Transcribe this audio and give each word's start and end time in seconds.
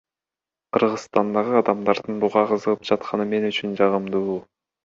Кыргызстандагы 0.77 1.53
адамдардын 1.59 2.17
буга 2.25 2.45
кызыгып 2.55 2.91
жатканы 2.93 3.31
мен 3.35 3.49
үчүн 3.53 3.81
жагымдуу. 3.83 4.43